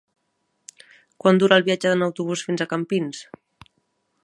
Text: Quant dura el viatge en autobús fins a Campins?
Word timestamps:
Quant 1.23 1.41
dura 1.43 1.59
el 1.61 1.67
viatge 1.67 1.93
en 1.97 2.07
autobús 2.07 2.45
fins 2.49 2.65
a 2.65 2.69
Campins? 2.75 3.21